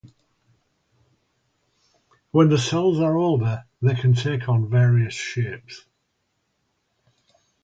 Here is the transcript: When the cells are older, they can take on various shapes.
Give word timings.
When 2.31 2.49
the 2.49 2.57
cells 2.57 2.99
are 2.99 3.15
older, 3.15 3.65
they 3.83 3.93
can 3.93 4.15
take 4.15 4.49
on 4.49 4.67
various 4.67 5.13
shapes. 5.13 5.85